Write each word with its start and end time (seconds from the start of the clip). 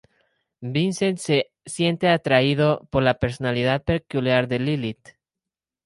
Vincent 0.63 1.19
se 1.19 1.51
siente 1.63 2.07
atraído 2.09 2.87
por 2.89 3.03
la 3.03 3.19
personalidad 3.19 3.83
peculiar 3.83 4.47
de 4.47 4.57
Lilith. 4.57 5.09